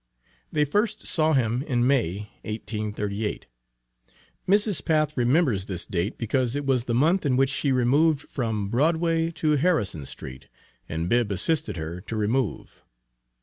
[0.51, 3.45] They first saw him in May, 1838.
[4.47, 4.83] Mrs.
[4.83, 9.29] Path remembers this date because it was the month in which she removed from Broadway
[9.33, 10.47] to Harrison street,
[10.89, 12.83] and Bibb assisted her to remove.